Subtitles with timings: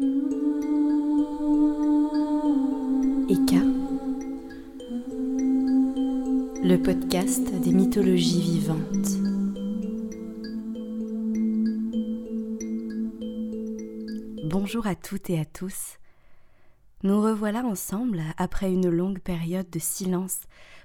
[0.00, 0.10] Eka,
[6.64, 8.80] le podcast des mythologies vivantes.
[14.44, 15.98] Bonjour à toutes et à tous.
[17.04, 20.40] Nous revoilà ensemble après une longue période de silence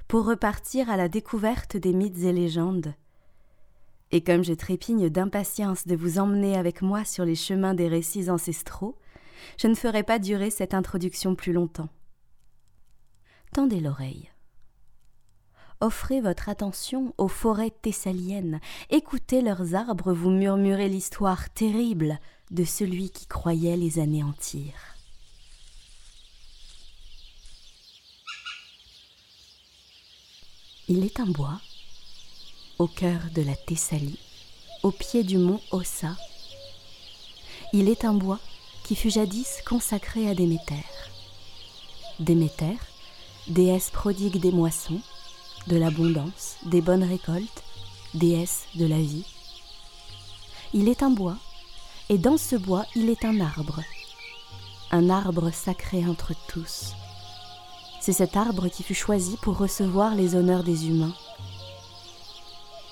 [0.07, 2.93] pour repartir à la découverte des mythes et légendes.
[4.11, 8.29] Et comme je trépigne d'impatience de vous emmener avec moi sur les chemins des récits
[8.29, 8.97] ancestraux,
[9.57, 11.89] je ne ferai pas durer cette introduction plus longtemps.
[13.53, 14.29] Tendez l'oreille.
[15.81, 18.59] Offrez votre attention aux forêts thessaliennes,
[18.89, 22.19] écoutez leurs arbres vous murmurer l'histoire terrible
[22.51, 24.73] de celui qui croyait les anéantir.
[30.89, 31.61] Il est un bois,
[32.79, 34.17] au cœur de la Thessalie,
[34.83, 36.15] au pied du mont Ossa.
[37.73, 38.39] Il est un bois
[38.85, 40.85] qui fut jadis consacré à Déméter.
[42.21, 42.77] Déméter,
[43.49, 45.01] déesse prodigue des moissons,
[45.67, 47.63] de l'abondance, des bonnes récoltes,
[48.13, 49.25] déesse de la vie.
[50.73, 51.37] Il est un bois,
[52.07, 53.81] et dans ce bois il est un arbre,
[54.91, 56.93] un arbre sacré entre tous.
[57.99, 61.13] C'est cet arbre qui fut choisi pour recevoir les honneurs des humains.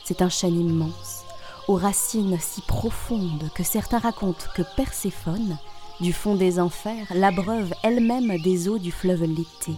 [0.07, 1.25] C'est un chêne immense,
[1.67, 5.57] aux racines si profondes que certains racontent que Perséphone,
[5.99, 9.73] du fond des enfers, l'abreuve elle-même des eaux du fleuve Lété.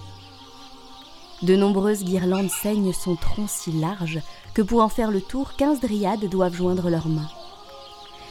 [1.42, 4.20] De nombreuses guirlandes ceignent son tronc si large
[4.54, 7.32] que pour en faire le tour, quinze dryades doivent joindre leurs mains.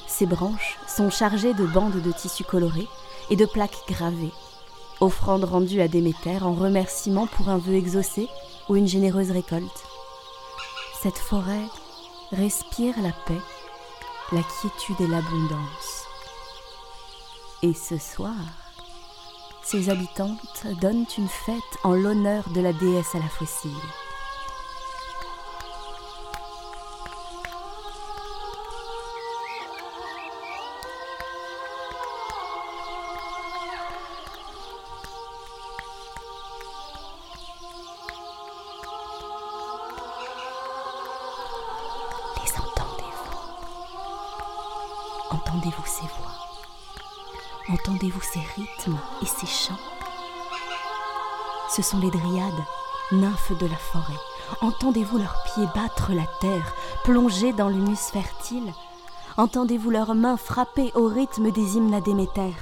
[0.07, 2.87] Ses branches sont chargées de bandes de tissu coloré
[3.29, 4.33] et de plaques gravées,
[5.01, 8.29] offrande rendue à Déméter en remerciement pour un vœu exaucé
[8.69, 9.83] ou une généreuse récolte.
[11.03, 11.67] Cette forêt
[12.33, 13.41] respire la paix,
[14.33, 16.05] la quiétude et l'abondance.
[17.63, 18.37] Et ce soir,
[19.63, 21.55] ses habitantes donnent une fête
[21.85, 23.71] en l'honneur de la déesse à la fossile.
[45.39, 46.35] Entendez-vous ces voix?
[47.69, 49.79] Entendez-vous ces rythmes et ces chants?
[51.71, 52.65] Ce sont les dryades,
[53.13, 54.19] nymphes de la forêt.
[54.63, 58.73] Entendez-vous leurs pieds battre la terre, plonger dans l'humus fertile?
[59.37, 62.55] Entendez-vous leurs mains frapper au rythme des hymnes à Déméter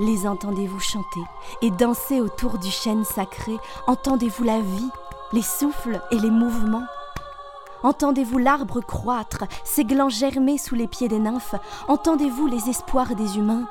[0.00, 1.22] Les entendez-vous chanter
[1.62, 3.56] et danser autour du chêne sacré?
[3.86, 4.90] Entendez-vous la vie,
[5.32, 6.84] les souffles et les mouvements?
[7.82, 11.56] Entendez-vous l'arbre croître, ses glands germer sous les pieds des nymphes?
[11.88, 13.66] Entendez-vous les espoirs des humains?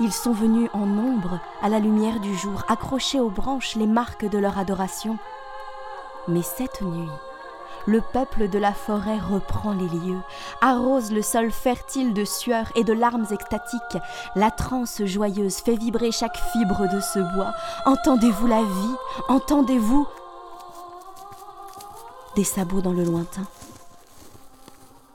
[0.00, 4.28] Ils sont venus en nombre, à la lumière du jour, accrocher aux branches les marques
[4.28, 5.18] de leur adoration.
[6.28, 7.08] Mais cette nuit,
[7.86, 10.20] le peuple de la forêt reprend les lieux,
[10.60, 13.98] arrose le sol fertile de sueur et de larmes extatiques.
[14.36, 17.52] La transe joyeuse fait vibrer chaque fibre de ce bois.
[17.86, 18.96] Entendez-vous la vie?
[19.28, 20.06] Entendez-vous
[22.36, 23.46] des sabots dans le lointain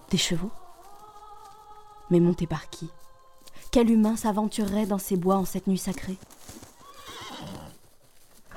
[0.10, 0.52] Des chevaux
[2.10, 2.90] Mais montés par qui?
[3.72, 6.18] Quel humain s'aventurerait dans ces bois en cette nuit sacrée?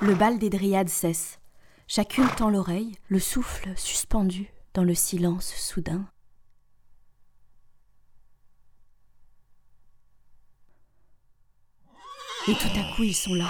[0.01, 1.39] Le bal des dryades cesse.
[1.87, 6.05] Chacune tend l'oreille, le souffle suspendu dans le silence soudain.
[12.47, 13.47] Et tout à coup, ils sont là.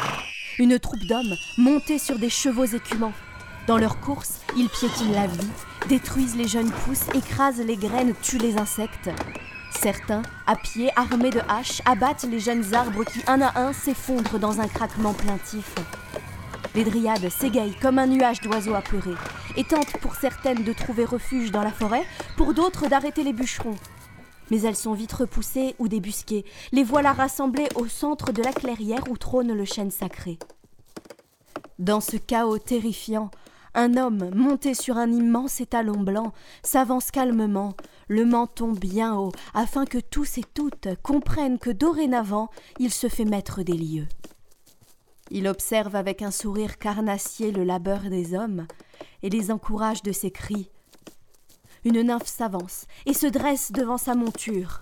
[0.58, 3.14] Une troupe d'hommes montés sur des chevaux écumants.
[3.70, 5.48] Dans leur course, ils piétinent la vie,
[5.90, 9.12] détruisent les jeunes pousses, écrasent les graines, tuent les insectes.
[9.80, 14.40] Certains, à pied, armés de haches, abattent les jeunes arbres qui, un à un, s'effondrent
[14.40, 15.76] dans un craquement plaintif.
[16.74, 19.14] Les dryades s'égayent comme un nuage d'oiseaux apeurés
[19.56, 23.76] et tentent pour certaines de trouver refuge dans la forêt, pour d'autres d'arrêter les bûcherons.
[24.50, 26.44] Mais elles sont vite repoussées ou débusquées.
[26.72, 30.40] Les voilà rassemblées au centre de la clairière où trône le chêne sacré.
[31.78, 33.30] Dans ce chaos terrifiant,
[33.74, 36.34] un homme, monté sur un immense étalon blanc,
[36.64, 37.76] s'avance calmement,
[38.08, 42.50] le menton bien haut, afin que tous et toutes comprennent que dorénavant
[42.80, 44.08] il se fait maître des lieux.
[45.32, 48.66] Il observe avec un sourire carnassier le labeur des hommes
[49.22, 50.70] et les encourage de ses cris.
[51.86, 54.82] Une nymphe s'avance et se dresse devant sa monture.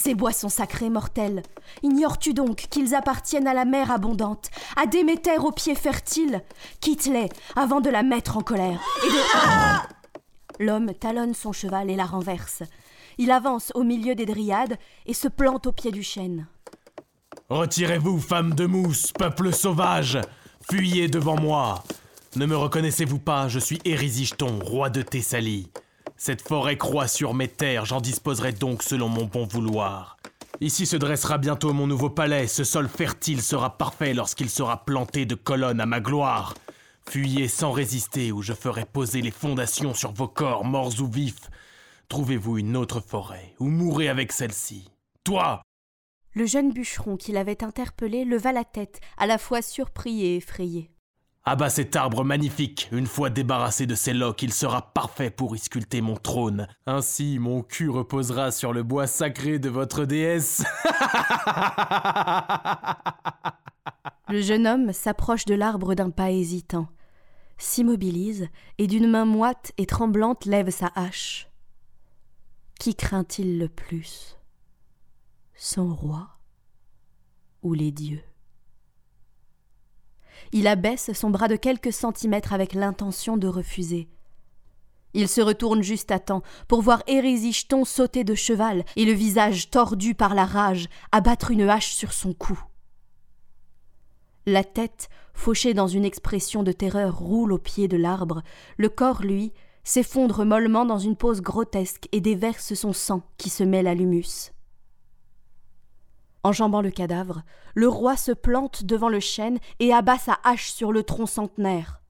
[0.00, 1.42] Ces boissons sacrées mortelles,
[1.82, 6.40] ignores-tu donc qu'ils appartiennent à la mer abondante, à Déméter aux pieds fertiles?
[6.80, 10.64] Quitte-les avant de la mettre en colère de.
[10.64, 12.62] L'homme talonne son cheval et la renverse.
[13.18, 16.46] il avance au milieu des dryades et se plante au pied du chêne.
[17.48, 20.20] Retirez-vous, femme de mousse, peuple sauvage
[20.70, 21.82] Fuyez devant moi
[22.36, 25.72] Ne me reconnaissez-vous pas Je suis Érisigeton, roi de Thessalie.
[26.16, 30.16] Cette forêt croît sur mes terres, j'en disposerai donc selon mon bon vouloir.
[30.60, 35.24] Ici se dressera bientôt mon nouveau palais, ce sol fertile sera parfait lorsqu'il sera planté
[35.24, 36.54] de colonnes à ma gloire.
[37.08, 41.48] Fuyez sans résister ou je ferai poser les fondations sur vos corps morts ou vifs.
[42.08, 44.90] Trouvez-vous une autre forêt ou mourrez avec celle-ci.
[45.22, 45.62] Toi
[46.32, 50.90] Le jeune bûcheron qui l'avait interpellé leva la tête, à la fois surpris et effrayé.
[51.44, 52.88] Abat cet arbre magnifique.
[52.92, 56.68] Une fois débarrassé de ses loques, il sera parfait pour y sculpter mon trône.
[56.86, 60.62] Ainsi, mon cul reposera sur le bois sacré de votre déesse.
[64.28, 66.88] le jeune homme s'approche de l'arbre d'un pas hésitant
[67.58, 68.48] s'immobilise
[68.78, 71.48] et d'une main moite et tremblante lève sa hache.
[72.78, 74.38] Qui craint-il le plus?
[75.54, 76.28] Son roi
[77.62, 78.22] ou les dieux?
[80.52, 84.08] Il abaisse son bras de quelques centimètres avec l'intention de refuser.
[85.14, 89.70] Il se retourne juste à temps pour voir Érisicheton sauter de cheval et le visage
[89.70, 92.60] tordu par la rage abattre une hache sur son cou.
[94.46, 98.42] La tête, fauchée dans une expression de terreur, roule au pied de l'arbre.
[98.76, 99.52] Le corps, lui,
[99.84, 104.52] s'effondre mollement dans une pose grotesque et déverse son sang qui se mêle à l'humus.
[106.48, 107.42] Enjambant le cadavre,
[107.74, 112.00] le roi se plante devant le chêne et abat sa hache sur le tronc centenaire.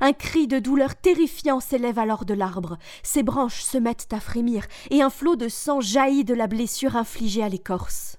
[0.00, 4.64] Un cri de douleur terrifiant s'élève alors de l'arbre, ses branches se mettent à frémir,
[4.88, 8.16] et un flot de sang jaillit de la blessure infligée à l'écorce.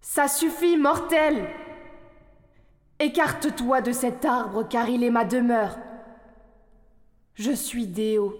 [0.00, 1.50] Ça suffit, mortel
[2.98, 5.76] Écarte-toi de cet arbre, car il est ma demeure.
[7.34, 8.34] Je suis Déo,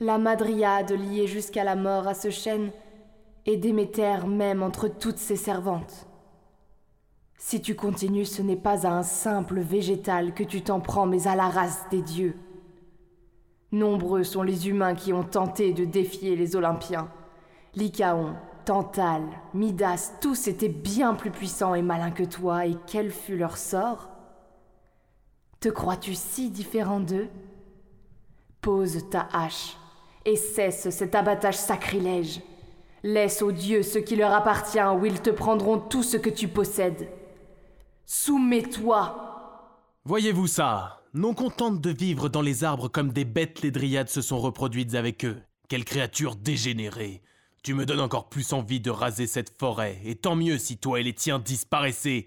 [0.00, 2.72] la madriade liée jusqu'à la mort à ce chêne,
[3.46, 6.06] et Déméter même entre toutes ses servantes.
[7.36, 11.26] Si tu continues, ce n'est pas à un simple végétal que tu t'en prends, mais
[11.26, 12.36] à la race des dieux.
[13.72, 17.10] Nombreux sont les humains qui ont tenté de défier les Olympiens.
[17.74, 18.34] Lycaon,
[18.64, 19.22] Tantal,
[19.54, 24.08] Midas, tous étaient bien plus puissants et malins que toi, et quel fut leur sort?
[25.58, 27.28] Te crois-tu si différent d'eux?
[28.60, 29.76] Pose ta hache
[30.24, 32.40] et cesse cet abattage sacrilège.
[33.02, 36.48] Laisse aux dieux ce qui leur appartient, ou ils te prendront tout ce que tu
[36.48, 37.08] possèdes.
[38.06, 39.18] Soumets-toi
[40.04, 41.00] Voyez-vous ça?
[41.14, 44.94] Non contentes de vivre dans les arbres comme des bêtes, les dryades se sont reproduites
[44.94, 45.42] avec eux.
[45.68, 47.22] Quelle créature dégénérée
[47.62, 50.98] tu me donnes encore plus envie de raser cette forêt, et tant mieux si toi
[50.98, 52.26] et les tiens disparaissez.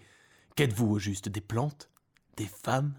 [0.56, 1.89] Qu'êtes-vous au juste des plantes?
[2.38, 2.94] Des femmes?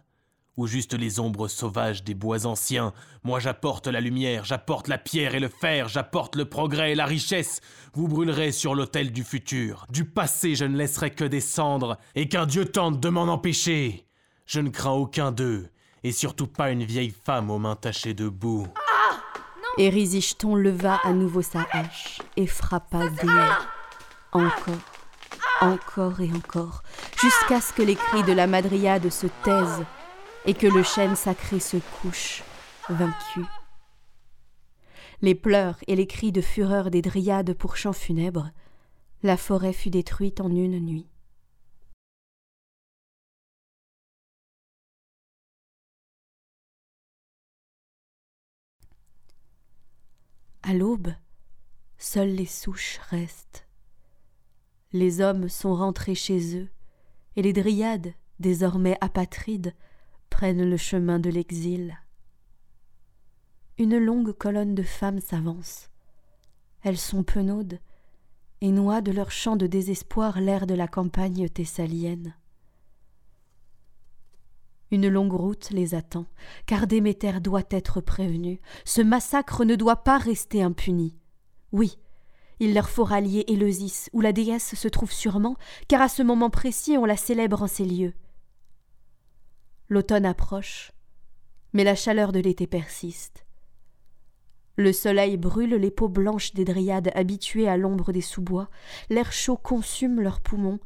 [0.57, 2.95] Ou juste les ombres sauvages des bois anciens
[3.25, 7.05] Moi j'apporte la lumière, j'apporte la pierre et le fer, j'apporte le progrès et la
[7.05, 7.61] richesse.
[7.93, 9.87] Vous brûlerez sur l'autel du futur.
[9.91, 14.07] Du passé je ne laisserai que des cendres, et qu'un dieu tente de m'en empêcher.
[14.47, 15.69] Je ne crains aucun d'eux,
[16.03, 18.67] et surtout pas une vieille femme aux mains tachées de boue.
[19.77, 23.31] Érisicheton leva à nouveau sa hache et frappa Déo.
[24.33, 24.75] Encore,
[25.61, 26.83] encore et encore,
[27.21, 29.85] jusqu'à ce que les cris de la madriade se taisent
[30.47, 32.45] et que le chêne sacré se couche,
[32.89, 33.45] vaincu.
[35.21, 38.51] Les pleurs et les cris de fureur des dryades pour chants funèbres,
[39.23, 41.09] la forêt fut détruite en une nuit.
[50.63, 51.13] À l'aube,
[51.99, 53.67] seules les souches restent.
[54.93, 56.69] Les hommes sont rentrés chez eux,
[57.35, 59.75] et les dryades, désormais apatrides,
[60.37, 61.97] prennent le chemin de l'exil.
[63.79, 65.89] Une longue colonne de femmes s'avance.
[66.83, 67.79] Elles sont penaudes
[68.61, 72.35] et noient de leur chant de désespoir l'air de la campagne thessalienne.
[74.91, 76.27] Une longue route les attend,
[76.67, 78.61] car Déméter doit être prévenu.
[78.85, 81.17] Ce massacre ne doit pas rester impuni.
[81.73, 81.97] Oui,
[82.61, 85.57] il leur faut rallier Éleusis, où la déesse se trouve sûrement,
[85.89, 88.13] car à ce moment précis on la célèbre en ces lieux.
[89.89, 90.93] L'automne approche,
[91.73, 93.47] mais la chaleur de l'été persiste.
[94.77, 98.69] Le soleil brûle les peaux blanches des dryades habituées à l'ombre des sous-bois,
[99.09, 100.81] l'air chaud consume leurs poumons,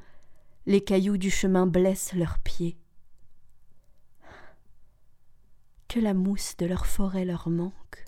[0.66, 2.76] les cailloux du chemin blessent leurs pieds
[5.90, 8.04] que la mousse de leur forêt leur manque.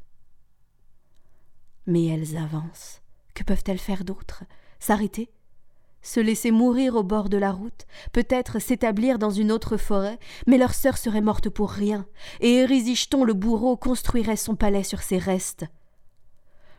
[1.86, 3.02] Mais elles avancent.
[3.34, 4.44] Que peuvent-elles faire d'autre?
[4.78, 5.32] S'arrêter?
[6.02, 10.58] Se laisser mourir au bord de la route Peut-être s'établir dans une autre forêt Mais
[10.58, 12.06] leur sœur serait morte pour rien,
[12.40, 15.64] et Érisicheton le bourreau construirait son palais sur ses restes.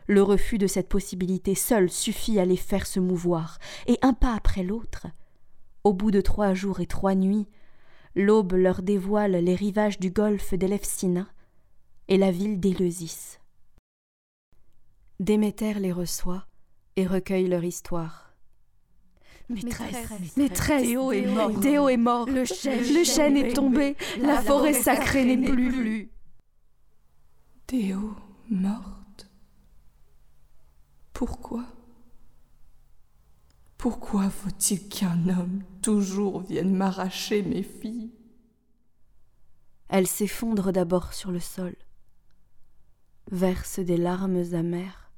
[0.06, 4.34] Le refus de cette possibilité seul suffit à les faire se mouvoir, et un pas
[4.34, 5.06] après l'autre,
[5.82, 7.48] au bout de trois jours et trois nuits,
[8.14, 11.26] l'aube leur dévoile les rivages du golfe d'Elefsina
[12.08, 13.38] et la ville d'Éleusis.
[15.20, 16.46] Déméter les reçoit
[16.96, 18.23] et recueille leur histoire.
[19.48, 21.50] Maîtresse, maîtresse, Déo est mort.
[21.50, 22.26] Déo est mort.
[22.26, 23.96] Le chêne, est tombé.
[24.18, 26.10] La, forêt sacrée n'est plus.
[27.68, 28.16] Déo
[28.48, 29.30] morte.
[31.12, 31.64] Pourquoi?
[33.76, 38.12] Pourquoi faut-il qu'un homme toujours vienne m'arracher mes filles?
[39.88, 41.76] Elle s'effondre d'abord sur le sol,
[43.30, 45.12] verse des larmes amères.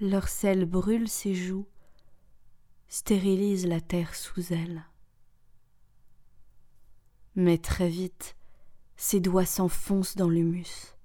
[0.00, 1.66] Leur sel brûle ses joues
[2.88, 4.84] stérilise la terre sous elle.
[7.34, 8.36] Mais très vite,
[8.96, 10.96] ses doigts s'enfoncent dans l'humus.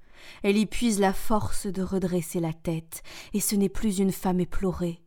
[0.43, 4.39] Elle y puise la force de redresser la tête, et ce n'est plus une femme
[4.39, 5.01] éplorée,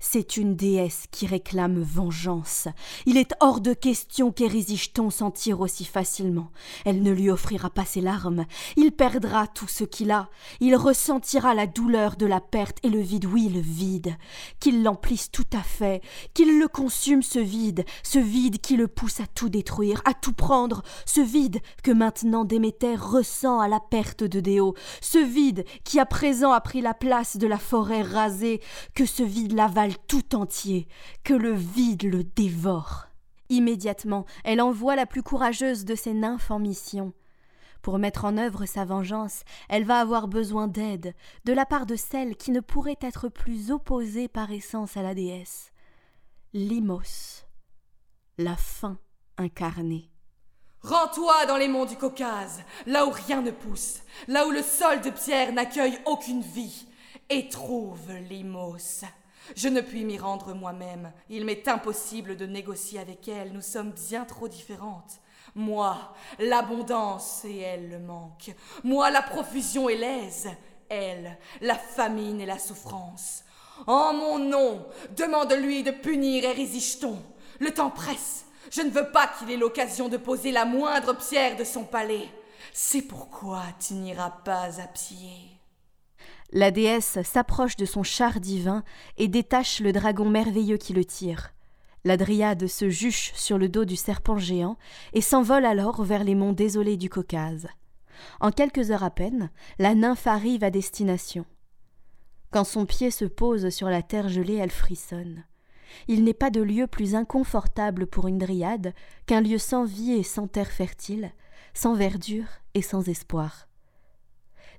[0.00, 2.68] c'est une déesse qui réclame vengeance.
[3.06, 6.50] Il est hors de question qu'Érisigeton s'en tire aussi facilement.
[6.84, 8.44] Elle ne lui offrira pas ses larmes.
[8.76, 10.28] Il perdra tout ce qu'il a.
[10.60, 14.16] Il ressentira la douleur de la perte et le vide, oui, le vide.
[14.60, 16.02] Qu'il l'emplisse tout à fait,
[16.34, 20.32] qu'il le consume ce vide, ce vide qui le pousse à tout détruire, à tout
[20.32, 25.98] prendre, ce vide que maintenant Déméter ressent à la perte de Déo, ce vide qui
[25.98, 28.60] à présent a pris la place de la forêt rasée,
[28.94, 29.54] que ce vide
[30.06, 30.88] tout entier,
[31.24, 33.08] que le vide le dévore.
[33.48, 37.12] Immédiatement, elle envoie la plus courageuse de ses nymphes en mission.
[37.82, 41.14] Pour mettre en œuvre sa vengeance, elle va avoir besoin d'aide,
[41.44, 45.14] de la part de celle qui ne pourrait être plus opposée par essence à la
[45.14, 45.72] déesse.
[46.54, 47.44] Limos,
[48.38, 48.98] la faim
[49.36, 50.10] incarnée.
[50.82, 55.00] Rends-toi dans les monts du Caucase, là où rien ne pousse, là où le sol
[55.00, 56.86] de pierre n'accueille aucune vie,
[57.30, 59.04] et trouve Limos.
[59.56, 61.12] Je ne puis m'y rendre moi-même.
[61.28, 63.52] Il m'est impossible de négocier avec elle.
[63.52, 65.20] Nous sommes bien trop différentes.
[65.54, 68.54] Moi, l'abondance et elle le manque.
[68.84, 70.48] Moi, la profusion et l'aise.
[70.88, 73.44] Elle, la famine et la souffrance.
[73.86, 77.18] En mon nom, demande-lui de punir Érisicheton.
[77.58, 78.46] Le temps presse.
[78.70, 82.28] Je ne veux pas qu'il ait l'occasion de poser la moindre pierre de son palais.
[82.72, 85.61] C'est pourquoi tu n'iras pas à pied.
[86.52, 88.84] La déesse s'approche de son char divin
[89.16, 91.54] et détache le dragon merveilleux qui le tire.
[92.04, 94.76] La dryade se juche sur le dos du serpent géant
[95.14, 97.68] et s'envole alors vers les monts désolés du Caucase.
[98.40, 101.46] En quelques heures à peine, la nymphe arrive à destination.
[102.50, 105.44] Quand son pied se pose sur la terre gelée, elle frissonne.
[106.06, 108.92] Il n'est pas de lieu plus inconfortable pour une dryade
[109.26, 111.32] qu'un lieu sans vie et sans terre fertile,
[111.72, 113.68] sans verdure et sans espoir.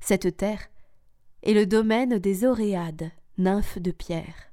[0.02, 0.68] Cette terre,
[1.44, 4.52] et le domaine des Oréades, nymphes de pierre.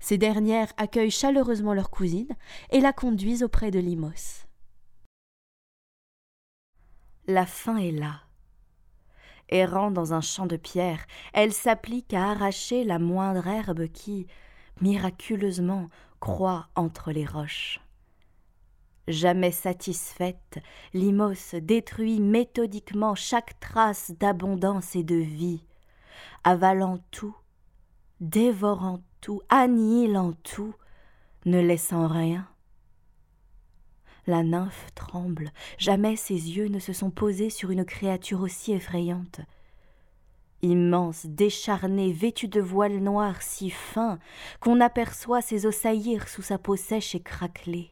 [0.00, 2.36] Ces dernières accueillent chaleureusement leur cousine
[2.70, 4.44] et la conduisent auprès de Limos.
[7.26, 8.20] La faim est là.
[9.48, 14.26] Errant dans un champ de pierre, elle s'applique à arracher la moindre herbe qui,
[14.82, 15.88] miraculeusement,
[16.20, 17.80] croît entre les roches.
[19.08, 20.58] Jamais satisfaite,
[20.92, 25.62] Limos détruit méthodiquement chaque trace d'abondance et de vie,
[26.44, 27.36] avalant tout,
[28.20, 30.74] dévorant tout, annihilant tout,
[31.44, 32.48] ne laissant rien.
[34.26, 39.40] La nymphe tremble, jamais ses yeux ne se sont posés sur une créature aussi effrayante.
[40.62, 44.18] Immense, décharnée, vêtue de voiles noirs si fins
[44.60, 47.90] qu'on aperçoit ses os saillir sous sa peau sèche et craquelée.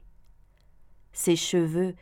[1.13, 1.95] Ses cheveux,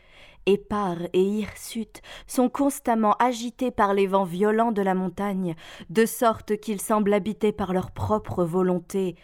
[0.47, 5.55] épars et hirsutes, sont constamment agités par les vents violents de la montagne,
[5.91, 9.17] de sorte qu'ils semblent habités par leur propre volonté,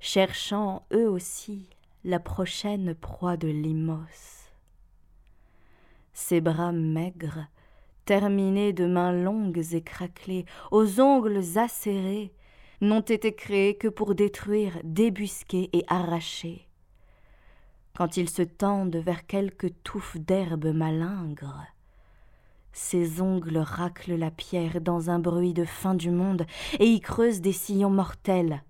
[0.00, 1.68] cherchant eux aussi
[2.04, 4.48] la prochaine proie de Limos.
[6.12, 7.46] Ses bras maigres,
[8.04, 12.32] terminés de mains longues et craquelées, aux ongles acérés,
[12.80, 16.69] n'ont été créés que pour détruire, débusquer et arracher
[17.96, 21.66] quand ils se tendent vers quelque touffe d'herbe malingre.
[22.72, 26.46] Ses ongles raclent la pierre dans un bruit de fin du monde
[26.78, 28.62] et y creusent des sillons mortels.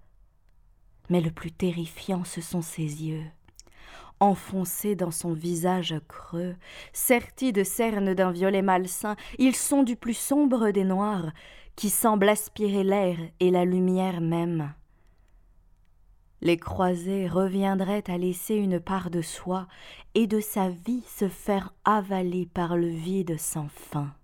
[1.10, 3.24] Mais le plus terrifiant, ce sont ses yeux.
[4.20, 6.54] Enfoncés dans son visage creux,
[6.92, 11.30] sertis de cernes d'un violet malsain, ils sont du plus sombre des noirs,
[11.76, 14.74] qui semblent aspirer l'air et la lumière même
[16.42, 19.66] les croisés reviendraient à laisser une part de soi
[20.14, 24.14] et de sa vie se faire avaler par le vide sans fin.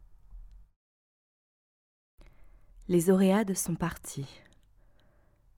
[2.89, 4.41] Les Oréades sont parties.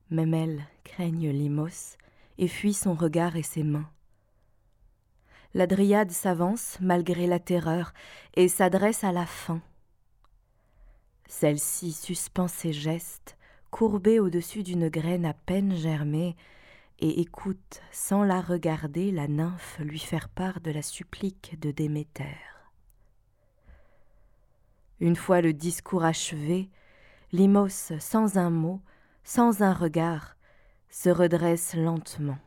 [0.09, 1.97] Même elles craignent Limos
[2.37, 3.89] et fuient son regard et ses mains.
[5.53, 7.93] La dryade s'avance malgré la terreur
[8.35, 9.61] et s'adresse à la faim.
[11.27, 13.37] Celle-ci suspend ses gestes,
[13.71, 16.35] courbée au-dessus d'une graine à peine germée,
[16.99, 22.35] et écoute sans la regarder la nymphe lui faire part de la supplique de Déméter.
[24.99, 26.69] Une fois le discours achevé,
[27.31, 28.81] Limos, sans un mot,
[29.23, 30.35] sans un regard,
[30.89, 32.39] se redresse lentement.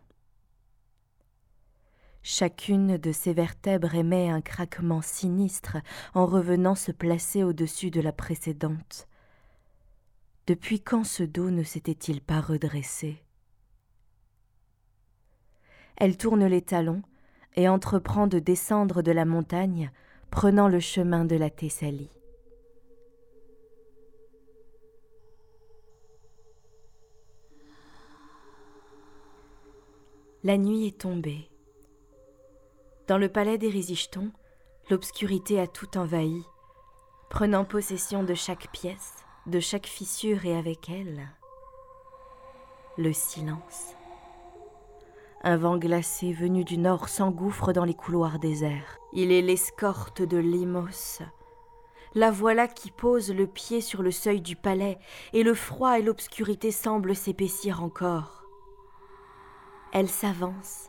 [2.22, 5.78] Chacune de ses vertèbres émet un craquement sinistre
[6.14, 9.08] en revenant se placer au-dessus de la précédente.
[10.46, 13.22] Depuis quand ce dos ne s'était-il pas redressé?
[15.96, 17.02] Elle tourne les talons
[17.54, 19.92] et entreprend de descendre de la montagne,
[20.30, 22.10] prenant le chemin de la Thessalie.
[30.42, 31.48] La nuit est tombée.
[33.06, 33.70] Dans le palais des
[34.90, 36.42] l'obscurité a tout envahi,
[37.30, 41.28] prenant possession de chaque pièce, de chaque fissure et avec elle
[42.98, 43.94] le silence.
[45.42, 48.98] Un vent glacé venu du nord s'engouffre dans les couloirs déserts.
[49.12, 51.22] Il est l'escorte de Limos.
[52.14, 54.98] La voilà qui pose le pied sur le seuil du palais,
[55.32, 58.44] et le froid et l'obscurité semblent s'épaissir encore.
[59.92, 60.86] Elle s'avance.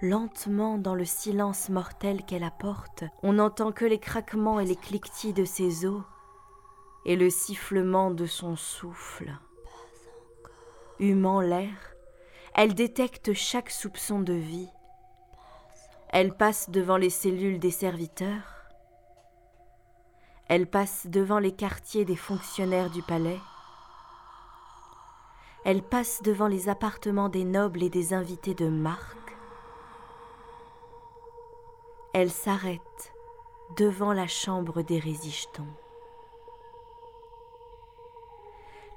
[0.00, 5.32] Lentement dans le silence mortel qu'elle apporte, on n'entend que les craquements et les cliquetis
[5.32, 6.02] de ses os
[7.04, 9.32] et le sifflement de son souffle.
[10.98, 11.94] Humant l'air,
[12.54, 14.68] elle détecte chaque soupçon de vie.
[16.08, 18.66] Elle passe devant les cellules des serviteurs.
[20.48, 23.40] Elle passe devant les quartiers des fonctionnaires du palais
[25.64, 29.36] elle passe devant les appartements des nobles et des invités de marque.
[32.14, 33.12] Elle s'arrête
[33.76, 35.68] devant la chambre des résistants.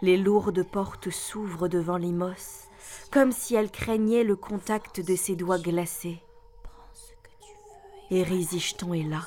[0.01, 2.67] Les lourdes portes s'ouvrent devant Limos,
[3.11, 6.21] comme si elle craignait le contact de ses doigts glacés.
[8.11, 9.21] Et Résiston est là.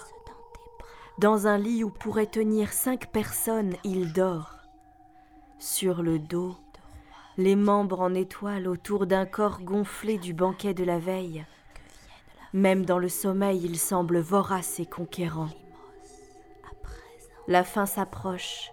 [1.19, 4.55] Dans un lit où pourraient tenir cinq personnes, il dort.
[5.59, 6.55] Sur le dos,
[7.39, 11.45] les membres en étoile autour d'un corps gonflé du banquet de la veille.
[12.53, 15.49] Même dans le sommeil, il semble vorace et conquérant.
[17.49, 18.71] La fin s'approche.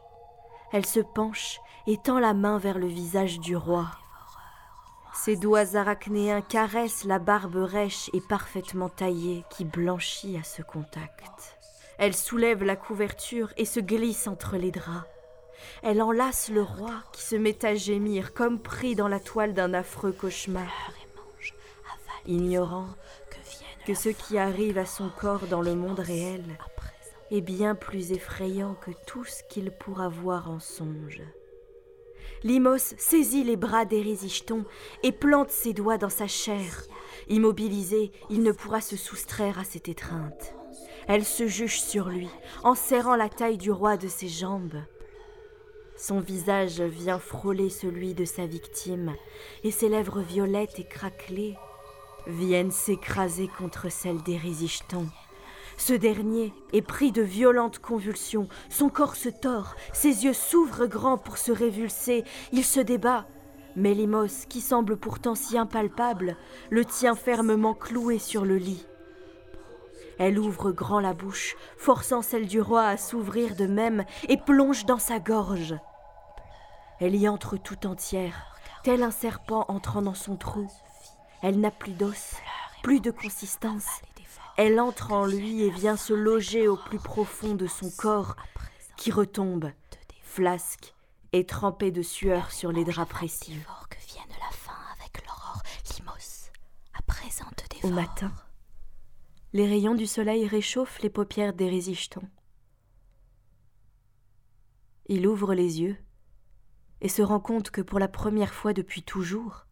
[0.72, 3.88] Elle se penche et tend la main vers le visage du roi.
[5.14, 11.58] Ses doigts arachnéens caressent la barbe rêche et parfaitement taillée qui blanchit à ce contact.
[11.98, 15.08] Elle soulève la couverture et se glisse entre les draps.
[15.84, 19.74] Elle enlace le roi qui se met à gémir comme pris dans la toile d'un
[19.74, 20.92] affreux cauchemar,
[22.28, 22.90] ignorant
[23.86, 26.44] que ce qui arrive à son corps dans le monde réel
[27.32, 31.22] est bien plus effrayant que tout ce qu'il pourra voir en songe.
[32.44, 34.66] Limos saisit les bras des résistons
[35.04, 36.84] et plante ses doigts dans sa chair.
[37.28, 40.54] Immobilisé, il ne pourra se soustraire à cette étreinte.
[41.08, 42.30] Elle se juge sur lui,
[42.64, 44.82] en serrant la taille du roi de ses jambes.
[45.98, 49.16] Son visage vient frôler celui de sa victime,
[49.64, 51.56] et ses lèvres violettes et craquelées
[52.28, 55.06] viennent s'écraser contre celles résistants.
[55.78, 61.18] Ce dernier est pris de violentes convulsions, son corps se tord, ses yeux s'ouvrent grands
[61.18, 63.26] pour se révulser, il se débat.
[63.76, 66.38] Mais Limos, qui semble pourtant si impalpable,
[66.70, 68.86] le tient fermement cloué sur le lit.
[70.18, 74.86] Elle ouvre grand la bouche, forçant celle du roi à s'ouvrir de même, et plonge
[74.86, 75.76] dans sa gorge.
[77.02, 78.46] Elle y entre tout entière,
[78.84, 80.72] tel un serpent entrant dans son trou.
[81.42, 82.36] Elle n'a plus d'os,
[82.82, 84.02] plus de consistance.
[84.58, 88.36] Elle entre en lui et vient se loger au plus profond de son corps,
[88.96, 89.72] qui retombe,
[90.22, 90.94] flasque
[91.34, 93.58] et trempé de sueur sur les draps précis.
[97.84, 98.32] Au matin,
[99.54, 102.28] les rayons du soleil réchauffent les paupières des résistants.
[105.08, 105.98] Il ouvre les yeux
[107.02, 109.68] et se rend compte que pour la première fois depuis toujours,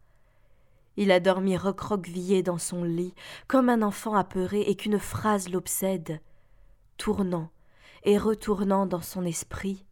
[0.98, 3.14] il a dormi recroquevillé dans son lit,
[3.48, 6.22] comme un enfant apeuré, et qu'une phrase l'obsède,
[6.98, 7.50] tournant
[8.04, 9.86] et retournant dans son esprit.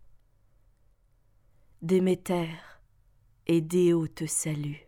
[1.81, 2.49] Déméter
[3.47, 4.85] et Déo te saluent.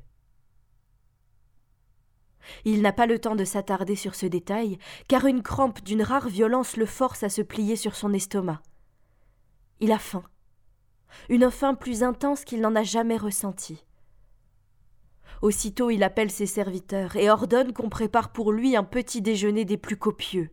[2.65, 6.27] Il n'a pas le temps de s'attarder sur ce détail, car une crampe d'une rare
[6.27, 8.61] violence le force à se plier sur son estomac.
[9.79, 10.23] Il a faim.
[11.29, 13.85] une faim plus intense qu'il n'en a jamais ressentie.
[15.43, 19.75] Aussitôt il appelle ses serviteurs et ordonne qu'on prépare pour lui un petit déjeuner des
[19.75, 20.51] plus copieux.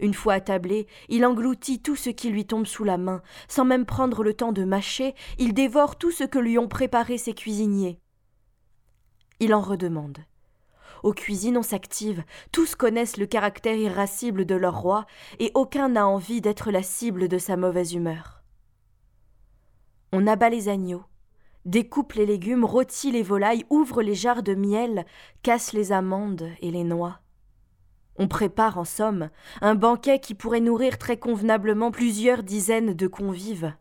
[0.00, 3.86] Une fois attablé, il engloutit tout ce qui lui tombe sous la main, sans même
[3.86, 7.98] prendre le temps de mâcher, il dévore tout ce que lui ont préparé ses cuisiniers.
[9.40, 10.18] Il en redemande.
[11.02, 12.22] Aux cuisines on s'active,
[12.52, 15.06] tous connaissent le caractère irascible de leur roi,
[15.38, 18.42] et aucun n'a envie d'être la cible de sa mauvaise humeur.
[20.12, 21.04] On abat les agneaux,
[21.64, 25.06] découpe les légumes, rôtit les volailles, ouvre les jarres de miel,
[25.42, 27.20] casse les amandes et les noix.
[28.16, 33.72] On prépare, en somme, un banquet qui pourrait nourrir très convenablement plusieurs dizaines de convives.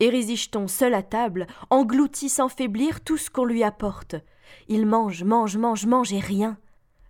[0.00, 4.14] Érisicheton, seul à table, engloutit sans faiblir tout ce qu'on lui apporte.
[4.68, 6.56] Il mange, mange, mange, mange et rien.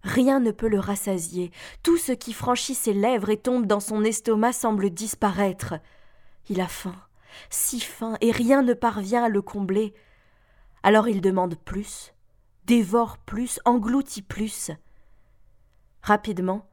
[0.02, 1.52] Rien ne peut le rassasier.
[1.82, 5.74] Tout ce qui franchit ses lèvres et tombe dans son estomac semble disparaître.
[6.48, 6.94] Il a faim
[7.50, 9.94] si fin, et rien ne parvient à le combler.
[10.82, 12.14] Alors il demande plus,
[12.64, 14.70] dévore plus, engloutit plus.
[16.02, 16.68] Rapidement,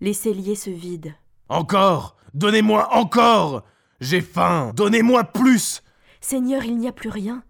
[0.00, 1.12] les celliers se vident.
[1.48, 3.64] Encore Donnez-moi encore
[4.00, 5.82] J'ai faim Donnez-moi plus
[6.20, 7.42] Seigneur, il n'y a plus rien.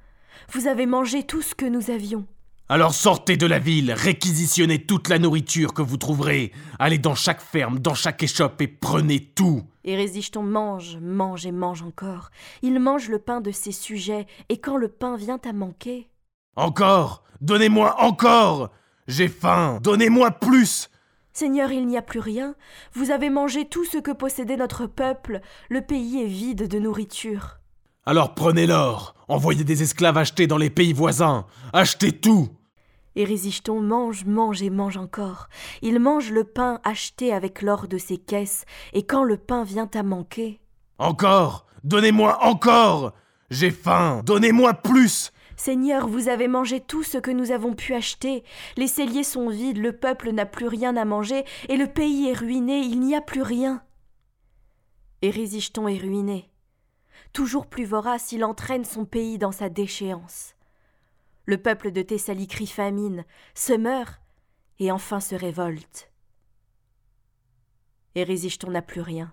[0.52, 2.26] Vous avez mangé tout ce que nous avions.
[2.70, 7.40] Alors sortez de la ville, réquisitionnez toute la nourriture que vous trouverez, allez dans chaque
[7.40, 9.62] ferme, dans chaque échoppe et prenez tout.
[9.84, 12.28] Et Résiston mange, mange et mange encore.
[12.60, 16.10] Il mange le pain de ses sujets, et quand le pain vient à manquer.
[16.56, 18.68] Encore Donnez-moi encore
[19.06, 20.90] J'ai faim Donnez-moi plus
[21.32, 22.54] Seigneur, il n'y a plus rien.
[22.92, 25.40] Vous avez mangé tout ce que possédait notre peuple.
[25.70, 27.60] Le pays est vide de nourriture.
[28.04, 32.48] Alors prenez l'or, envoyez des esclaves acheter dans les pays voisins, achetez tout.
[33.18, 35.48] Et Résiston mange, mange et mange encore.
[35.82, 39.90] Il mange le pain acheté avec l'or de ses caisses, et quand le pain vient
[39.92, 40.60] à manquer.
[40.98, 43.12] Encore Donnez-moi encore
[43.50, 48.44] J'ai faim Donnez-moi plus Seigneur, vous avez mangé tout ce que nous avons pu acheter.
[48.76, 52.38] Les celliers sont vides, le peuple n'a plus rien à manger, et le pays est
[52.38, 53.82] ruiné, il n'y a plus rien.
[55.22, 56.48] Et Résiston est ruiné.
[57.32, 60.54] Toujours plus vorace, il entraîne son pays dans sa déchéance.
[61.48, 64.20] Le peuple de Thessalie crie famine, se meurt
[64.78, 66.12] et enfin se révolte.
[68.14, 69.32] Érésiston n'a plus rien.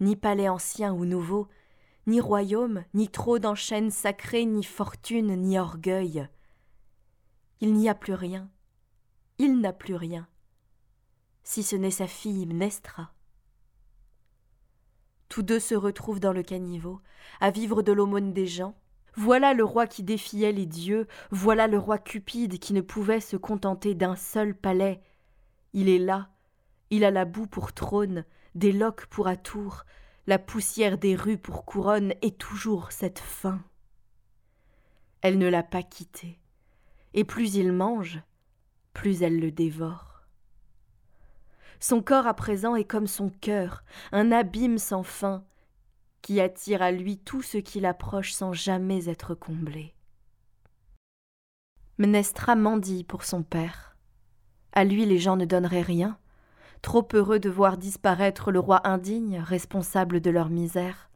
[0.00, 1.48] Ni palais ancien ou nouveau,
[2.06, 6.28] ni royaume, ni trône en chaîne sacrée, ni fortune, ni orgueil.
[7.60, 8.50] Il n'y a plus rien.
[9.38, 10.28] Il n'a plus rien.
[11.42, 13.14] Si ce n'est sa fille Mnestra.
[15.30, 17.00] Tous deux se retrouvent dans le caniveau,
[17.40, 18.76] à vivre de l'aumône des gens,
[19.14, 23.36] voilà le roi qui défiait les dieux, voilà le roi cupide qui ne pouvait se
[23.36, 25.02] contenter d'un seul palais.
[25.72, 26.30] Il est là,
[26.90, 29.84] il a la boue pour trône, des loques pour atour,
[30.26, 33.62] la poussière des rues pour couronne, et toujours cette faim.
[35.20, 36.38] Elle ne l'a pas quitté,
[37.14, 38.20] et plus il mange,
[38.92, 40.22] plus elle le dévore.
[41.80, 45.44] Son corps à présent est comme son cœur, un abîme sans fin,
[46.22, 49.94] qui attire à lui tout ce qui l'approche sans jamais être comblé.
[51.98, 53.96] Mnestra mendie pour son père.
[54.72, 56.16] À lui les gens ne donneraient rien,
[56.80, 61.10] trop heureux de voir disparaître le roi indigne, responsable de leur misère.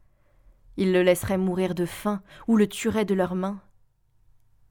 [0.75, 3.59] Ils le laisseraient mourir de faim ou le tueraient de leurs mains.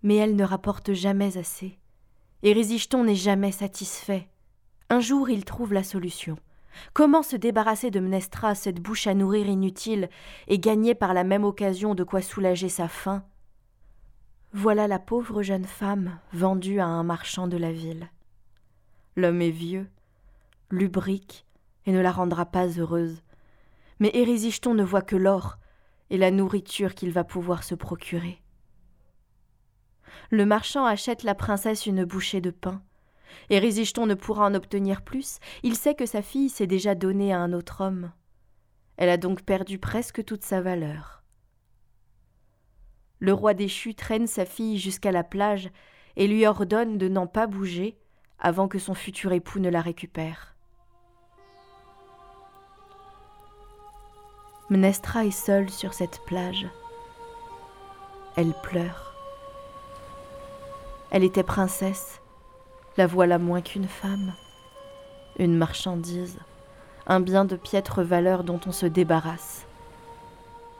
[0.03, 1.79] Mais elle ne rapporte jamais assez,
[2.42, 4.29] et Résiston n'est jamais satisfait.
[4.88, 6.38] Un jour il trouve la solution.
[6.93, 10.09] Comment se débarrasser de Mnestra, cette bouche à nourrir inutile,
[10.49, 13.25] et gagner par la même occasion de quoi soulager sa faim?
[14.53, 18.09] Voilà la pauvre jeune femme vendue à un marchand de la ville.
[19.17, 19.89] L'homme est vieux,
[20.71, 21.47] lubrique,
[21.87, 23.23] et ne la rendra pas heureuse.
[24.01, 25.59] Mais Érisicheton ne voit que l'or
[26.11, 28.43] et la nourriture qu'il va pouvoir se procurer.
[30.31, 32.83] Le marchand achète la princesse une bouchée de pain
[33.51, 37.33] et Résiston ne pourra en obtenir plus, il sait que sa fille s'est déjà donnée
[37.33, 38.12] à un autre homme.
[38.97, 41.23] Elle a donc perdu presque toute sa valeur.
[43.19, 45.71] Le roi déchu traîne sa fille jusqu'à la plage
[46.17, 47.99] et lui ordonne de n'en pas bouger
[48.39, 50.55] avant que son futur époux ne la récupère.
[54.69, 56.67] Mnestra est seule sur cette plage.
[58.37, 59.15] Elle pleure.
[61.11, 62.21] Elle était princesse
[62.97, 64.33] la voilà moins qu'une femme.
[65.39, 66.39] Une marchandise,
[67.07, 69.67] un bien de piètre valeur dont on se débarrasse.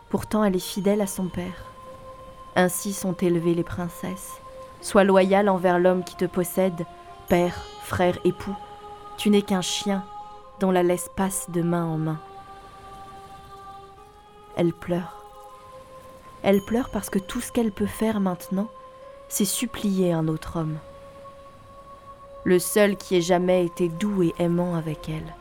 [0.09, 1.67] Pourtant elle est fidèle à son père.
[2.55, 4.41] Ainsi sont élevées les princesses.
[4.81, 6.87] Sois loyal envers l'homme qui te possède,
[7.29, 8.57] père, frère, époux.
[9.19, 10.05] Tu n'es qu'un chien
[10.61, 12.21] dont la laisse passe de main en main.
[14.57, 15.23] Elle pleure.
[16.43, 18.69] Elle pleure parce que tout ce qu'elle peut faire maintenant,
[19.29, 20.79] c'est supplier un autre homme.
[22.47, 25.35] Le seul qui ait jamais été doux et aimant avec elle.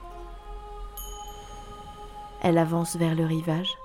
[2.42, 3.78] Elle avance vers le rivage.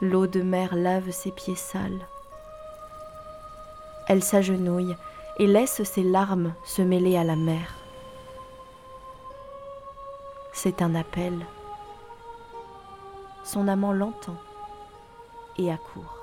[0.00, 2.08] L'eau de mer lave ses pieds sales.
[4.08, 4.96] Elle s'agenouille
[5.38, 7.72] et laisse ses larmes se mêler à la mer.
[10.52, 11.46] C'est un appel.
[13.44, 14.38] Son amant l'entend
[15.56, 16.18] et accourt.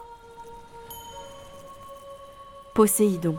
[2.73, 3.38] Poséidon,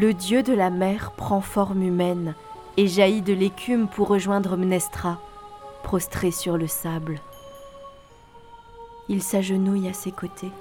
[0.00, 2.34] le dieu de la mer, prend forme humaine
[2.78, 5.20] et jaillit de l'écume pour rejoindre Mnestra,
[5.82, 7.20] prostrée sur le sable.
[9.10, 10.52] Il s'agenouille à ses côtés,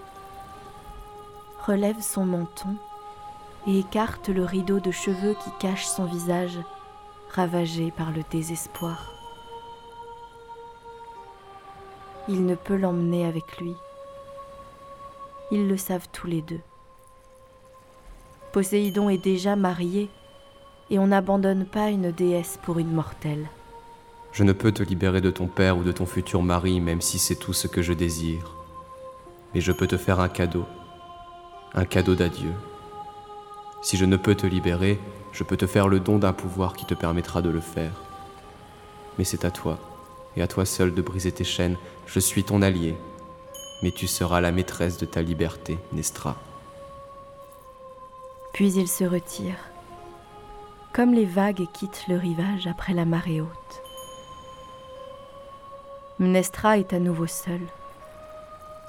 [1.66, 2.76] relève son menton
[3.66, 6.60] et écarte le rideau de cheveux qui cache son visage,
[7.34, 9.14] ravagé par le désespoir.
[12.28, 13.74] Il ne peut l'emmener avec lui.
[15.50, 16.60] Ils le savent tous les deux.
[18.52, 20.10] Poséidon est déjà marié,
[20.90, 23.48] et on n'abandonne pas une déesse pour une mortelle.
[24.32, 27.20] Je ne peux te libérer de ton père ou de ton futur mari, même si
[27.20, 28.56] c'est tout ce que je désire.
[29.54, 30.66] Mais je peux te faire un cadeau,
[31.76, 32.52] un cadeau d'adieu.
[33.84, 35.00] Si je ne peux te libérer,
[35.32, 37.94] je peux te faire le don d'un pouvoir qui te permettra de le faire.
[39.18, 39.78] Mais c'est à toi,
[40.36, 41.78] et à toi seul de briser tes chaînes.
[42.08, 42.96] Je suis ton allié,
[43.84, 46.36] mais tu seras la maîtresse de ta liberté, Nestra.
[48.60, 49.56] Puis il se retire,
[50.92, 53.82] comme les vagues quittent le rivage après la marée haute.
[56.20, 57.66] Mnestra est à nouveau seule,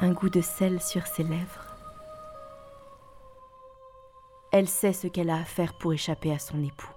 [0.01, 1.77] un goût de sel sur ses lèvres.
[4.51, 6.91] Elle sait ce qu'elle a à faire pour échapper à son époux.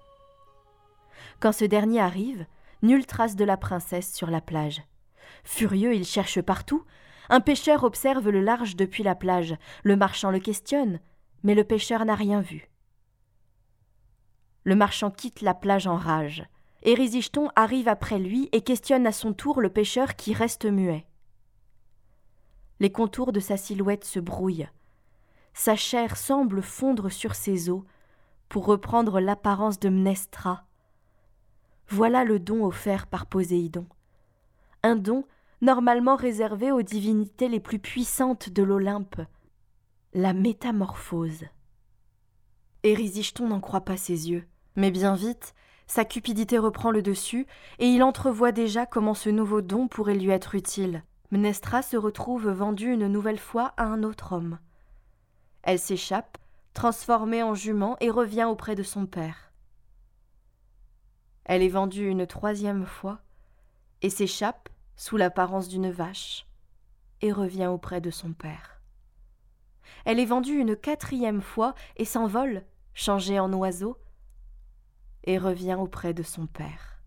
[1.39, 2.47] Quand ce dernier arrive,
[2.81, 4.81] nulle trace de la princesse sur la plage.
[5.43, 6.83] Furieux, il cherche partout.
[7.29, 9.55] Un pêcheur observe le large depuis la plage.
[9.83, 10.99] Le marchand le questionne,
[11.43, 12.69] mais le pêcheur n'a rien vu.
[14.63, 16.43] Le marchand quitte la plage en rage.
[16.83, 21.05] Érisicton arrive après lui et questionne à son tour le pêcheur qui reste muet.
[22.79, 24.69] Les contours de sa silhouette se brouillent.
[25.53, 27.83] Sa chair semble fondre sur ses os
[28.49, 30.65] pour reprendre l'apparence de Mnestra.
[31.87, 33.85] Voilà le don offert par Poséidon.
[34.81, 35.25] Un don
[35.61, 39.21] normalement réservé aux divinités les plus puissantes de l'Olympe,
[40.13, 41.45] la métamorphose.
[42.83, 44.45] Érisicton n'en croit pas ses yeux,
[44.75, 45.55] mais bien vite,
[45.87, 47.47] sa cupidité reprend le dessus,
[47.79, 51.03] et il entrevoit déjà comment ce nouveau don pourrait lui être utile.
[51.31, 54.59] Mnestra se retrouve vendue une nouvelle fois à un autre homme.
[55.63, 56.37] Elle s'échappe,
[56.73, 59.51] transformée en jument, et revient auprès de son père.
[61.45, 63.19] Elle est vendue une troisième fois,
[64.03, 66.45] et s'échappe, sous l'apparence d'une vache,
[67.21, 68.82] et revient auprès de son père.
[70.05, 73.97] Elle est vendue une quatrième fois, et s'envole, changée en oiseau,
[75.23, 77.01] et revient auprès de son père.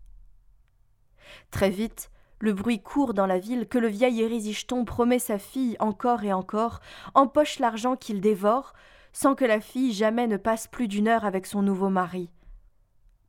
[1.51, 5.75] Très vite, le bruit court dans la ville que le vieil Érisicton promet sa fille
[5.79, 6.79] encore et encore,
[7.13, 8.73] empoche l'argent qu'il dévore,
[9.11, 12.29] sans que la fille jamais ne passe plus d'une heure avec son nouveau mari.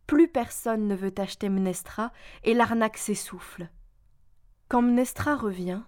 [0.06, 2.12] Plus personne ne veut acheter Mnestra,
[2.44, 3.68] et l'arnaque s'essouffle.
[4.68, 5.80] Quand Mnestra revient,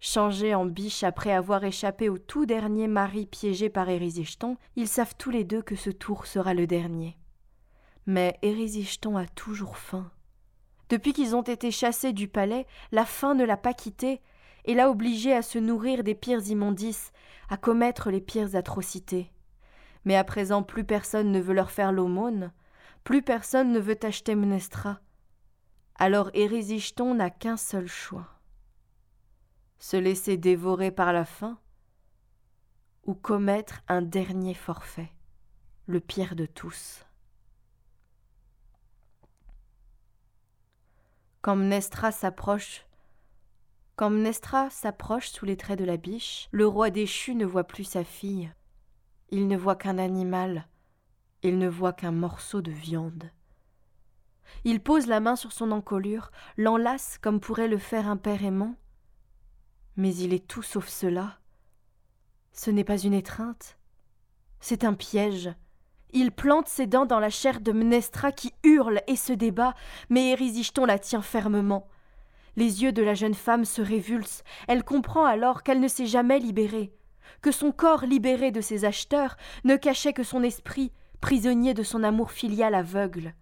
[0.00, 5.14] changée en biche après avoir échappé au tout dernier mari piégé par Érisicton, ils savent
[5.16, 7.18] tous les deux que ce tour sera le dernier.
[8.06, 10.10] Mais Érisicton a toujours faim.
[10.88, 14.22] Depuis qu'ils ont été chassés du palais, la faim ne l'a pas quitté
[14.64, 17.12] et l'a obligé à se nourrir des pires immondices,
[17.50, 19.30] à commettre les pires atrocités.
[20.04, 22.52] Mais à présent plus personne ne veut leur faire l'aumône,
[23.04, 25.00] plus personne ne veut acheter Mnestra.
[25.96, 28.37] Alors Érisicton n'a qu'un seul choix
[29.78, 31.58] se laisser dévorer par la faim
[33.04, 35.12] ou commettre un dernier forfait,
[35.86, 37.04] le pire de tous.
[41.40, 42.84] Quand Mnestra s'approche,
[43.96, 44.12] quand
[44.70, 48.52] s'approche sous les traits de la biche, le roi déchu ne voit plus sa fille.
[49.30, 50.68] Il ne voit qu'un animal,
[51.42, 53.30] il ne voit qu'un morceau de viande.
[54.64, 58.74] Il pose la main sur son encolure, l'enlace comme pourrait le faire un père aimant.
[59.98, 61.38] Mais il est tout sauf cela.
[62.52, 63.78] Ce n'est pas une étreinte,
[64.60, 65.50] c'est un piège.
[66.10, 69.74] Il plante ses dents dans la chair de Mnestra qui hurle et se débat,
[70.08, 71.88] mais Érisicton la tient fermement.
[72.56, 74.42] Les yeux de la jeune femme se révulsent.
[74.66, 76.92] Elle comprend alors qu'elle ne s'est jamais libérée,
[77.42, 82.02] que son corps libéré de ses acheteurs ne cachait que son esprit, prisonnier de son
[82.02, 83.34] amour filial aveugle.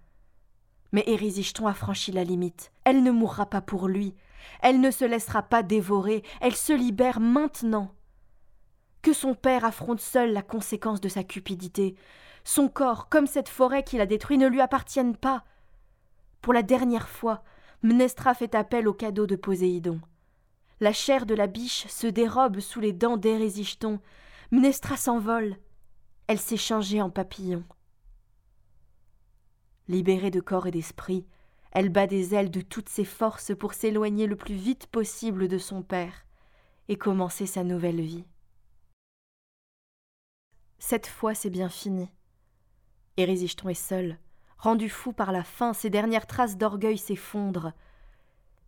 [0.93, 2.73] Mais Érisicton a franchi la limite.
[2.85, 4.15] Elle ne mourra pas pour lui.
[4.61, 6.23] Elle ne se laissera pas dévorer.
[6.41, 7.93] Elle se libère maintenant.
[9.03, 11.95] que son père affronte seul la conséquence de sa cupidité.
[12.43, 15.45] Son corps, comme cette forêt qu'il a détruite, ne lui appartiennent pas.
[16.43, 17.45] Pour la dernière fois,
[17.83, 20.01] Mnestra fait appel au cadeau de Poséidon.
[20.81, 24.01] La chair de la biche se dérobe sous les dents d'Érésichton.
[24.51, 25.57] Mnestra s'envole.
[26.27, 27.63] Elle s'est changée en papillon.
[29.87, 31.27] Libérée de corps et d'esprit,
[31.77, 35.59] elle bat des ailes de toutes ses forces pour s'éloigner le plus vite possible de
[35.59, 36.25] son père
[36.89, 38.25] et commencer sa nouvelle vie.
[40.79, 42.09] Cette fois, c'est bien fini.
[43.19, 44.19] Érésichton est seul.
[44.57, 47.75] Rendu fou par la faim, ses dernières traces d'orgueil s'effondrent.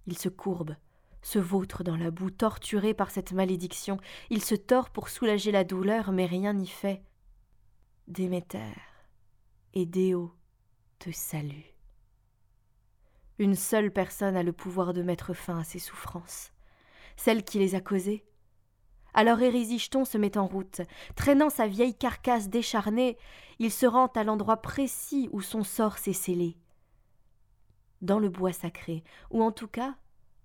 [0.06, 0.76] Il se courbe,
[1.22, 3.96] se vautre dans la boue, torturé par cette malédiction.
[4.28, 7.02] Il se tord pour soulager la douleur, mais rien n'y fait.
[8.06, 8.74] Déméter
[9.72, 10.34] et Déo
[10.98, 11.77] te saluent.
[13.38, 16.52] Une seule personne a le pouvoir de mettre fin à ses souffrances,
[17.16, 18.24] celle qui les a causées.
[19.14, 20.80] Alors Érésichton se met en route.
[21.14, 23.16] Traînant sa vieille carcasse décharnée,
[23.58, 26.56] il se rend à l'endroit précis où son sort s'est scellé.
[28.02, 29.96] Dans le bois sacré, ou en tout cas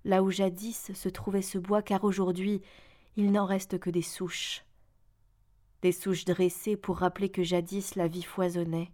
[0.05, 2.61] là où jadis se trouvait ce bois, car aujourd'hui
[3.15, 4.65] il n'en reste que des souches.
[5.81, 8.91] Des souches dressées pour rappeler que jadis la vie foisonnait,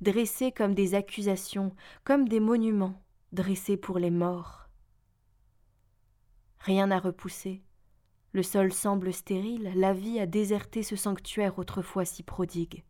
[0.00, 3.00] dressées comme des accusations, comme des monuments,
[3.32, 4.68] dressés pour les morts.
[6.58, 7.62] Rien n'a repoussé.
[8.32, 12.84] Le sol semble stérile, la vie a déserté ce sanctuaire autrefois si prodigue.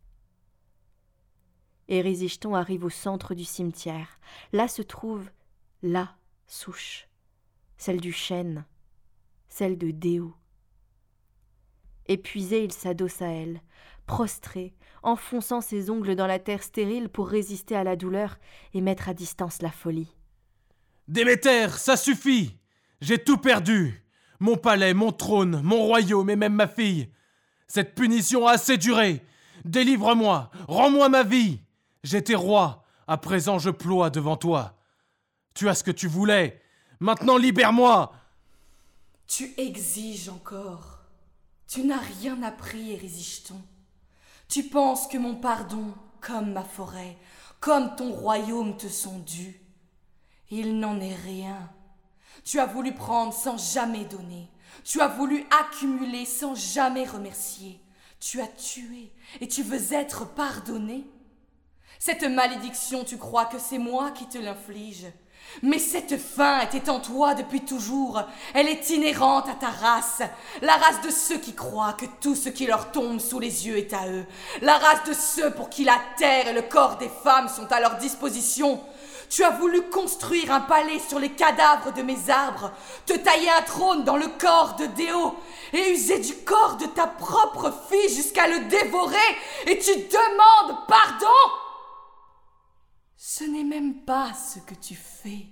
[1.87, 4.19] Érésichton arrive au centre du cimetière.
[4.53, 5.29] Là se trouve
[5.81, 6.15] la
[6.47, 7.07] souche,
[7.77, 8.65] celle du chêne,
[9.49, 10.35] celle de Déo.
[12.07, 13.61] Épuisé, il s'adosse à elle,
[14.05, 18.37] prostré, enfonçant ses ongles dans la terre stérile pour résister à la douleur
[18.73, 20.15] et mettre à distance la folie.
[21.07, 22.57] Déméter, ça suffit
[23.01, 24.05] J'ai tout perdu
[24.39, 27.09] Mon palais, mon trône, mon royaume et même ma fille
[27.67, 29.23] Cette punition a assez duré
[29.65, 31.59] Délivre-moi Rends-moi ma vie
[32.03, 34.75] J'étais roi, à présent je ploie devant toi.
[35.53, 36.61] Tu as ce que tu voulais
[36.99, 38.13] Maintenant libère-moi
[39.27, 40.99] Tu exiges encore.
[41.67, 43.61] Tu n'as rien appris, Érésichton.
[44.49, 47.17] Tu penses que mon pardon, comme ma forêt,
[47.61, 49.60] comme ton royaume te sont dus.
[50.51, 51.69] Il n'en est rien.
[52.43, 54.49] Tu as voulu prendre sans jamais donner.
[54.83, 57.79] Tu as voulu accumuler sans jamais remercier.
[58.19, 61.07] Tu as tué et tu veux être pardonné.
[61.99, 65.07] Cette malédiction, tu crois que c'est moi qui te l'inflige.
[65.63, 68.23] Mais cette faim était en toi depuis toujours.
[68.53, 70.21] Elle est inhérente à ta race.
[70.61, 73.77] La race de ceux qui croient que tout ce qui leur tombe sous les yeux
[73.77, 74.25] est à eux.
[74.61, 77.79] La race de ceux pour qui la terre et le corps des femmes sont à
[77.79, 78.81] leur disposition.
[79.31, 82.73] Tu as voulu construire un palais sur les cadavres de mes arbres,
[83.05, 85.37] te tailler un trône dans le corps de Déo,
[85.71, 89.15] et user du corps de ta propre fille jusqu'à le dévorer,
[89.67, 91.27] et tu demandes pardon?
[93.15, 95.47] Ce n'est même pas ce que tu fais.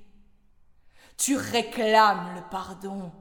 [1.16, 3.14] Tu réclames le pardon.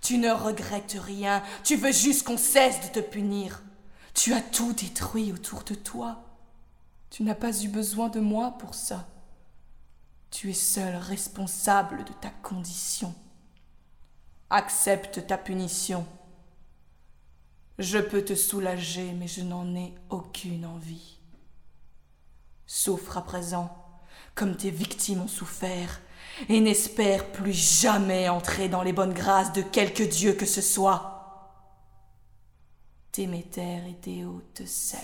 [0.00, 3.60] Tu ne regrettes rien, tu veux juste qu'on cesse de te punir.
[4.14, 6.22] Tu as tout détruit autour de toi.
[7.10, 9.04] Tu n'as pas eu besoin de moi pour ça.
[10.36, 13.14] Tu es seul responsable de ta condition.
[14.50, 16.06] Accepte ta punition.
[17.78, 21.20] Je peux te soulager, mais je n'en ai aucune envie.
[22.66, 23.74] Souffre à présent,
[24.34, 26.02] comme tes victimes ont souffert,
[26.50, 31.50] et n'espère plus jamais entrer dans les bonnes grâces de quelque dieu que ce soit.
[33.14, 35.02] Déméter et Déo te saluent.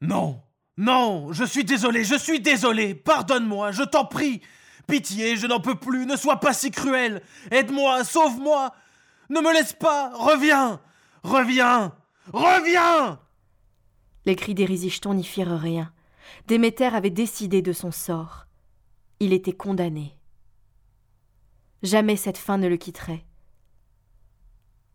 [0.00, 0.40] Non
[0.76, 2.94] non, je suis désolé, je suis désolé.
[2.94, 4.40] Pardonne-moi, je t'en prie.
[4.86, 7.22] Pitié, je n'en peux plus, ne sois pas si cruel.
[7.50, 8.74] Aide-moi, sauve-moi.
[9.30, 10.80] Ne me laisse pas, reviens.
[11.22, 11.96] Reviens.
[12.32, 13.20] Reviens.
[14.26, 15.92] Les cris d'Érysichton n'y firent rien.
[16.48, 18.46] Déméter avait décidé de son sort.
[19.20, 20.18] Il était condamné.
[21.82, 23.24] Jamais cette fin ne le quitterait.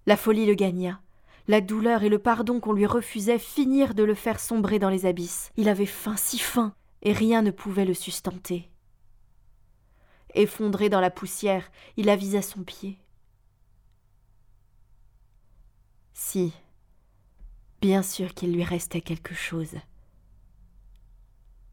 [0.05, 1.01] La folie le gagna.
[1.49, 5.07] La douleur et le pardon qu'on lui refusait finirent de le faire sombrer dans les
[5.07, 5.51] abysses.
[5.57, 8.69] Il avait faim, si faim, et rien ne pouvait le sustenter.
[10.35, 12.99] Effondré dans la poussière, il avisa son pied.
[16.13, 16.53] Si,
[17.81, 19.73] bien sûr qu'il lui restait quelque chose.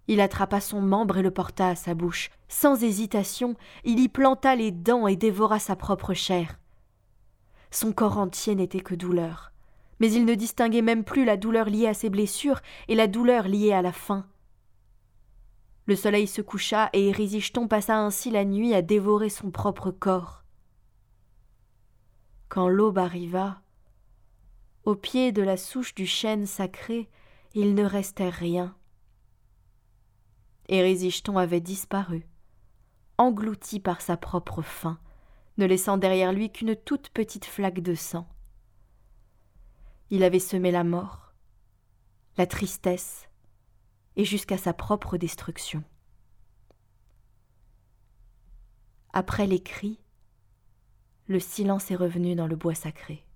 [0.08, 2.30] Il attrapa son membre et le porta à sa bouche.
[2.48, 6.58] Sans hésitation, il y planta les dents et dévora sa propre chair.
[7.70, 9.52] Son corps entier n'était que douleur
[10.00, 13.48] mais il ne distinguait même plus la douleur liée à ses blessures et la douleur
[13.48, 14.26] liée à la faim.
[15.86, 20.42] Le soleil se coucha et Érysichton passa ainsi la nuit à dévorer son propre corps.
[22.48, 23.62] Quand l'aube arriva,
[24.84, 27.08] Au pied de la souche du chêne sacré,
[27.54, 28.76] il ne restait rien.
[30.68, 32.26] Érésicton avait disparu,
[33.18, 34.98] englouti par sa propre faim,
[35.58, 38.28] ne laissant derrière lui qu'une toute petite flaque de sang.
[40.10, 41.32] Il avait semé la mort,
[42.36, 43.28] la tristesse,
[44.14, 45.82] et jusqu'à sa propre destruction.
[49.12, 49.98] Après les cris,
[51.26, 53.26] le silence est revenu dans le bois sacré.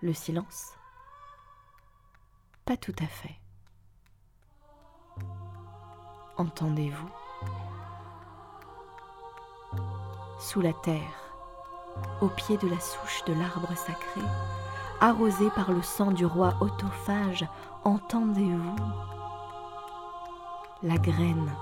[0.00, 0.72] Le silence?
[2.64, 3.40] Pas tout à fait.
[6.36, 7.10] Entendez-vous?
[10.38, 11.25] Sous la terre,
[12.20, 14.20] au pied de la souche de l'arbre sacré,
[15.00, 17.46] arrosé par le sang du roi autophage,
[17.84, 18.76] entendez-vous
[20.82, 21.52] la graine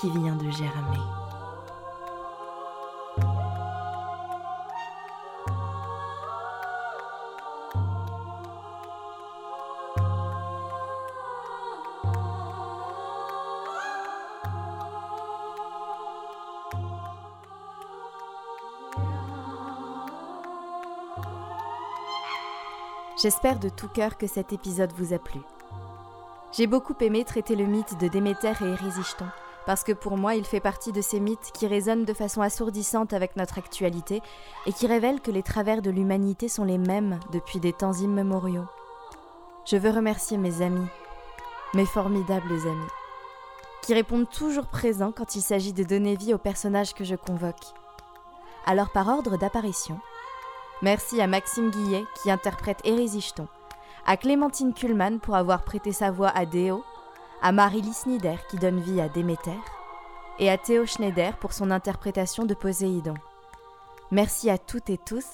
[0.00, 1.23] qui vient de germer
[23.24, 25.40] J'espère de tout cœur que cet épisode vous a plu.
[26.52, 29.24] J'ai beaucoup aimé traiter le mythe de Déméter et Érésiston,
[29.64, 33.14] parce que pour moi il fait partie de ces mythes qui résonnent de façon assourdissante
[33.14, 34.20] avec notre actualité
[34.66, 38.66] et qui révèlent que les travers de l'humanité sont les mêmes depuis des temps immémoriaux.
[39.64, 40.88] Je veux remercier mes amis,
[41.72, 42.92] mes formidables amis,
[43.80, 47.72] qui répondent toujours présents quand il s'agit de donner vie aux personnages que je convoque.
[48.66, 49.98] Alors par ordre d'apparition,
[50.84, 53.48] Merci à Maxime Guillet qui interprète Érésiston,
[54.04, 56.84] à Clémentine Kuhlmann pour avoir prêté sa voix à Déo,
[57.40, 59.58] à Marie-Lise Snider qui donne vie à Déméter,
[60.38, 63.14] et à Théo Schneider pour son interprétation de Poséidon.
[64.10, 65.24] Merci à toutes et tous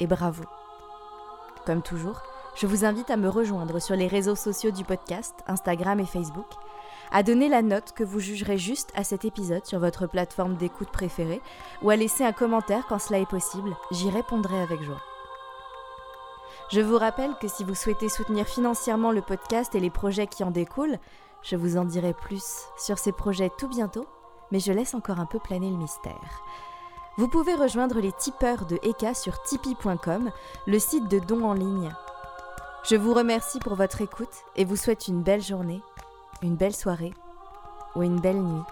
[0.00, 0.42] et bravo.
[1.66, 2.20] Comme toujours,
[2.56, 6.48] je vous invite à me rejoindre sur les réseaux sociaux du podcast, Instagram et Facebook,
[7.12, 10.90] à donner la note que vous jugerez juste à cet épisode sur votre plateforme d'écoute
[10.90, 11.40] préférée
[11.82, 15.02] ou à laisser un commentaire quand cela est possible, j'y répondrai avec joie.
[16.70, 20.42] Je vous rappelle que si vous souhaitez soutenir financièrement le podcast et les projets qui
[20.42, 20.98] en découlent,
[21.42, 22.44] je vous en dirai plus
[22.76, 24.06] sur ces projets tout bientôt,
[24.50, 26.42] mais je laisse encore un peu planer le mystère.
[27.18, 30.30] Vous pouvez rejoindre les tipeurs de Eka sur tipeee.com,
[30.66, 31.94] le site de dons en ligne.
[32.88, 35.82] Je vous remercie pour votre écoute et vous souhaite une belle journée
[36.42, 37.14] une belle soirée
[37.94, 38.62] ou une belle nuit.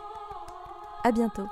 [1.05, 1.49] À bientôt.